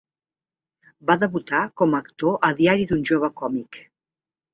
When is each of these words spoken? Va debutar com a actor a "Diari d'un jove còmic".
Va 1.09 1.15
debutar 1.23 1.59
com 1.81 1.93
a 1.93 1.99
actor 2.05 2.39
a 2.47 2.49
"Diari 2.61 2.87
d'un 2.93 3.05
jove 3.11 3.31
còmic". 3.43 3.79